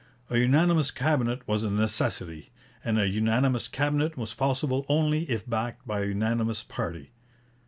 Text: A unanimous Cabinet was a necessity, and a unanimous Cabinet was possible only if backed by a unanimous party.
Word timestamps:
A 0.31 0.39
unanimous 0.39 0.89
Cabinet 0.89 1.47
was 1.47 1.63
a 1.63 1.69
necessity, 1.69 2.49
and 2.83 2.97
a 2.97 3.07
unanimous 3.07 3.67
Cabinet 3.67 4.17
was 4.17 4.33
possible 4.33 4.83
only 4.89 5.29
if 5.29 5.47
backed 5.47 5.85
by 5.87 5.99
a 6.01 6.05
unanimous 6.07 6.63
party. 6.63 7.11